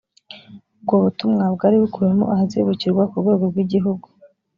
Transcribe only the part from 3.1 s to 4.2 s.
rwego rw igihugu